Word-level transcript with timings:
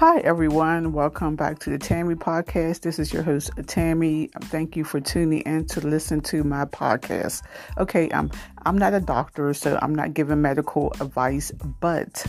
Hi, 0.00 0.20
everyone. 0.20 0.94
Welcome 0.94 1.36
back 1.36 1.58
to 1.58 1.68
the 1.68 1.76
Tammy 1.76 2.14
Podcast. 2.14 2.80
This 2.80 2.98
is 2.98 3.12
your 3.12 3.22
host, 3.22 3.50
Tammy. 3.66 4.30
Thank 4.44 4.74
you 4.74 4.82
for 4.82 4.98
tuning 4.98 5.40
in 5.40 5.66
to 5.66 5.86
listen 5.86 6.22
to 6.22 6.42
my 6.42 6.64
podcast. 6.64 7.42
Okay, 7.76 8.08
um, 8.08 8.30
I'm 8.64 8.78
not 8.78 8.94
a 8.94 9.00
doctor, 9.00 9.52
so 9.52 9.78
I'm 9.82 9.94
not 9.94 10.14
giving 10.14 10.40
medical 10.40 10.90
advice, 11.02 11.52
but 11.82 12.24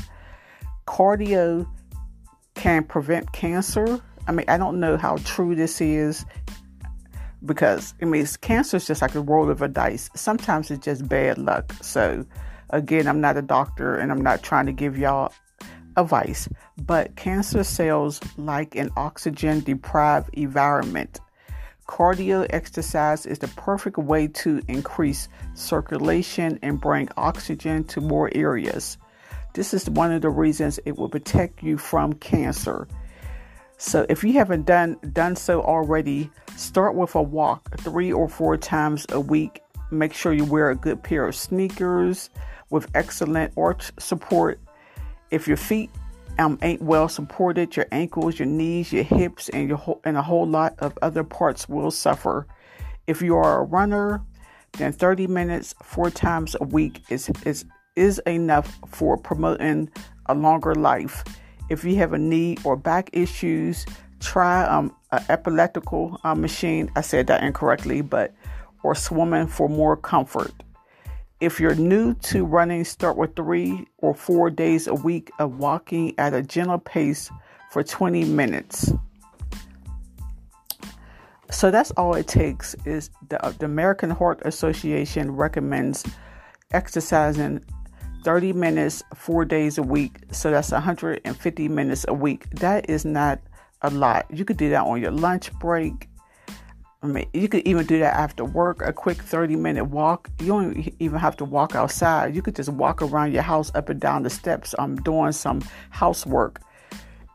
cardio 0.86 1.66
can 2.56 2.84
prevent 2.84 3.32
cancer. 3.32 4.02
I 4.28 4.34
mean, 4.34 4.48
I 4.50 4.58
don't 4.58 4.82
know 4.82 4.98
how 4.98 5.16
true 5.24 5.56
this 5.56 5.80
is 5.80 6.26
because 7.46 7.94
I 8.02 8.06
mean, 8.06 8.28
cancer 8.42 8.76
is 8.76 8.86
just 8.86 9.02
like 9.02 9.16
a 9.16 9.22
roll 9.22 9.50
of 9.50 9.62
a 9.62 9.70
dice. 9.70 10.10
Sometimes 10.14 10.72
it's 10.72 10.84
just 10.84 11.08
bad 11.08 11.38
luck. 11.38 11.72
So, 11.82 12.26
again, 12.72 13.08
I'm 13.08 13.22
not 13.22 13.38
a 13.38 13.42
doctor 13.42 13.96
and 13.96 14.12
I'm 14.12 14.22
not 14.22 14.44
trying 14.44 14.66
to 14.66 14.74
give 14.74 14.98
y'all 14.98 15.32
advice, 15.98 16.48
but 16.78 17.16
cancer 17.16 17.64
cells 17.64 18.20
like 18.38 18.76
an 18.76 18.90
oxygen 18.98 19.62
deprived 19.62 20.30
environment. 20.34 21.20
Cardio 21.88 22.48
exercise 22.52 23.26
is 23.26 23.40
the 23.40 23.50
perfect 23.50 23.98
way 23.98 24.28
to 24.28 24.62
increase 24.68 25.28
circulation 25.54 26.58
and 26.62 26.80
bring 26.80 27.10
oxygen 27.18 27.84
to 27.86 28.00
more 28.00 28.30
areas. 28.34 28.98
This 29.54 29.74
is 29.74 29.90
one 29.90 30.14
of 30.14 30.22
the 30.22 30.30
reasons 30.30 30.80
it 30.86 30.98
will 30.98 31.10
protect 31.10 31.62
you 31.62 31.78
from 31.78 32.14
cancer. 32.14 32.88
So 33.78 34.06
if 34.08 34.24
you 34.24 34.34
haven't 34.34 34.66
done 34.66 34.98
done 35.12 35.36
so 35.36 35.62
already, 35.62 36.30
start 36.56 36.96
with 36.96 37.16
a 37.16 37.22
walk 37.22 37.78
3 37.80 38.14
or 38.14 38.30
4 38.30 38.56
times 38.56 39.06
a 39.10 39.20
week. 39.20 39.62
Make 39.90 40.14
sure 40.14 40.32
you 40.32 40.46
wear 40.46 40.70
a 40.70 40.76
good 40.76 41.04
pair 41.04 41.26
of 41.26 41.36
sneakers 41.36 42.30
with 42.70 42.90
excellent 42.96 43.52
arch 43.58 43.92
support 44.00 44.62
if 45.32 45.48
your 45.48 45.58
feet 45.58 45.90
um, 46.38 46.58
ain't 46.62 46.82
well 46.82 47.10
supported, 47.10 47.76
your 47.76 47.88
ankles, 47.92 48.38
your 48.40 48.48
knees, 48.48 48.92
your 48.92 49.04
hips, 49.04 49.50
and 49.50 49.68
your 49.68 49.78
whole, 49.78 50.02
and 50.04 50.18
a 50.18 50.22
whole 50.22 50.46
lot 50.46 50.76
of 50.80 50.98
other 51.02 51.24
parts 51.24 51.68
will 51.68 51.92
suffer. 51.92 52.48
If 53.08 53.22
you 53.22 53.36
are 53.36 53.62
a 53.62 53.64
runner, 53.64 54.22
then 54.74 54.92
30 54.92 55.28
minutes 55.28 55.76
four 55.84 56.10
times 56.10 56.56
a 56.60 56.64
week 56.64 57.02
is 57.10 57.30
is 57.46 57.66
is 57.96 58.20
enough 58.20 58.80
for 58.88 59.18
promoting 59.18 59.90
a 60.28 60.34
longer 60.34 60.76
life. 60.76 61.24
If 61.70 61.84
you 61.84 61.96
have 61.98 62.14
a 62.14 62.18
knee 62.18 62.58
or 62.64 62.76
back 62.76 63.10
issues, 63.14 63.86
try 64.20 64.64
um, 64.66 64.96
an 65.12 65.24
epileptical 65.30 66.20
uh, 66.24 66.36
machine. 66.36 66.90
I 66.96 67.02
said 67.02 67.28
that 67.28 67.44
incorrectly, 67.44 68.02
but 68.02 68.34
or 68.84 68.96
swimming 68.96 69.48
for 69.48 69.70
more 69.70 69.98
comfort. 69.98 70.52
If 71.42 71.60
you're 71.60 71.74
new 71.74 72.14
to 72.14 72.46
running, 72.46 72.84
start 72.86 73.18
with 73.18 73.36
three 73.36 73.88
or 73.98 74.14
four 74.14 74.52
days 74.52 74.86
a 74.86 74.94
week 74.94 75.32
of 75.40 75.58
walking 75.58 76.14
at 76.20 76.36
a 76.36 76.44
gentle 76.44 76.78
pace 76.78 77.32
for 77.72 77.82
20 77.84 78.26
minutes. 78.26 78.94
So 81.50 81.72
that's 81.72 81.90
all 81.92 82.14
it 82.14 82.28
takes. 82.28 82.76
Is 82.86 83.10
the, 83.30 83.56
the 83.58 83.66
American 83.66 84.12
Heart 84.12 84.44
Association 84.46 85.32
recommends 85.32 86.06
exercising 86.74 87.66
30 88.24 88.54
minutes 88.54 89.02
four 89.16 89.44
days 89.44 89.80
a 89.80 89.84
week. 89.84 90.20
So 90.32 90.52
that's 90.52 90.72
150 90.72 91.68
minutes 91.70 92.06
a 92.08 92.14
week. 92.14 92.52
That 92.52 92.88
is 92.88 93.04
not 93.04 93.42
a 93.82 93.90
lot. 93.90 94.28
You 94.30 94.46
could 94.46 94.58
do 94.58 94.70
that 94.70 94.86
on 94.86 95.02
your 95.02 95.12
lunch 95.12 95.52
break. 95.54 96.08
I 97.04 97.08
mean, 97.08 97.28
you 97.34 97.48
could 97.48 97.66
even 97.66 97.88
do 97.88 97.98
that 98.00 98.14
after 98.14 98.46
work, 98.46 98.84
a 98.84 98.94
quick 98.94 99.18
30 99.18 99.56
minute 99.56 99.86
walk. 99.86 100.30
You 100.40 100.48
don't 100.48 100.94
even 101.00 101.18
have 101.18 101.36
to 101.38 101.46
walk 101.46 101.74
outside. 101.74 102.36
You 102.36 102.44
could 102.44 102.56
just 102.56 102.70
walk 102.70 103.02
around 103.02 103.34
your 103.34 103.42
house 103.42 103.72
up 103.74 103.90
and 103.90 104.00
down 104.00 104.22
the 104.22 104.30
steps. 104.30 104.76
Um, 104.78 104.98
doing 104.98 105.32
some 105.32 105.64
housework. 105.90 106.62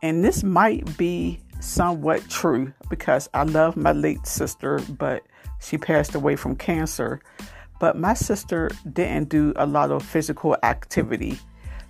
And 0.03 0.25
this 0.25 0.45
might 0.45 0.96
be 0.96 1.41
somewhat 1.58 2.29
true 2.29 2.73
because 2.89 3.29
I 3.35 3.42
love 3.42 3.77
my 3.77 3.91
late 3.91 4.24
sister, 4.24 4.80
but 4.89 5.24
she 5.58 5.79
passed 5.79 6.14
away 6.14 6.36
from 6.36 6.55
cancer. 6.55 7.20
But 7.80 7.98
my 7.98 8.14
sister 8.14 8.70
didn't 8.92 9.30
do 9.30 9.52
a 9.57 9.67
lot 9.67 9.91
of 9.91 10.05
physical 10.05 10.57
activity. 10.62 11.41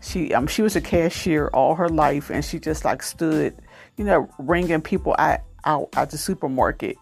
She 0.00 0.32
um 0.32 0.46
she 0.46 0.62
was 0.62 0.76
a 0.76 0.80
cashier 0.80 1.48
all 1.48 1.74
her 1.74 1.90
life, 1.90 2.30
and 2.30 2.42
she 2.42 2.58
just 2.58 2.86
like 2.86 3.02
stood, 3.02 3.54
you 3.98 4.04
know, 4.04 4.30
ringing 4.38 4.80
people 4.80 5.14
out 5.18 5.40
out 5.66 5.88
at 5.94 6.10
the 6.10 6.16
supermarket 6.18 6.96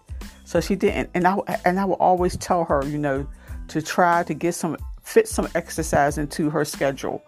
so 0.45 0.61
she 0.61 0.77
didn't, 0.77 1.11
and 1.15 1.27
I 1.27 1.37
and 1.65 1.81
I 1.81 1.85
will 1.85 1.95
always 1.95 2.37
tell 2.37 2.65
her, 2.65 2.85
you 2.87 2.99
know, 2.99 3.27
to 3.69 3.83
try 3.83 4.23
to 4.25 4.35
get 4.35 4.55
some 4.55 4.77
fit 5.03 5.29
some 5.29 5.49
exercise 5.55 6.19
into 6.19 6.51
her 6.51 6.65
schedule. 6.65 7.23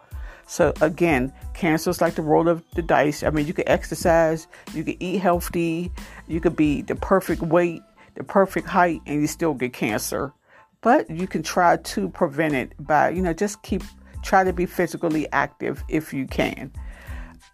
So 0.47 0.73
again, 0.81 1.33
cancer 1.55 1.91
is 1.91 2.01
like 2.01 2.15
the 2.15 2.23
roll 2.23 2.49
of 2.49 2.63
the 2.75 2.83
dice. 2.83 3.23
I 3.23 3.31
mean, 3.31 3.47
you 3.47 3.53
could 3.53 3.69
exercise, 3.69 4.47
you 4.75 4.85
could 4.85 4.97
eat 5.01 5.19
healthy, 5.19 5.91
you 6.29 6.41
could 6.41 6.55
be 6.55 6.83
the 6.83 6.95
perfect 6.95 7.43
weight, 7.43 7.83
the 8.15 8.23
perfect 8.23 8.69
height, 8.69 9.01
and 9.07 9.21
you 9.21 9.27
still 9.27 9.55
get 9.55 9.73
cancer. 9.73 10.33
But 10.83 11.11
you 11.11 11.27
can 11.27 11.43
try 11.43 11.79
to 11.79 12.09
prevent 12.11 12.55
it 12.55 12.73
by, 12.79 13.11
you 13.11 13.23
know, 13.23 13.33
just 13.33 13.63
keep 13.63 13.83
try 14.23 14.45
to 14.45 14.53
be 14.53 14.67
physically 14.67 15.31
active 15.33 15.83
if 15.89 16.13
you 16.13 16.27
can. 16.27 16.71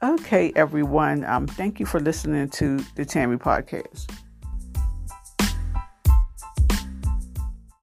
Okay, 0.02 0.52
everyone. 0.56 1.24
Um, 1.24 1.46
thank 1.46 1.78
you 1.78 1.86
for 1.86 2.00
listening 2.00 2.48
to 2.50 2.78
the 2.96 3.04
Tammy 3.04 3.36
podcast. 3.36 4.10